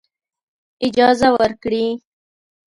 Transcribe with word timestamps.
اجازه 0.87 1.27
ورکړي. 1.37 1.85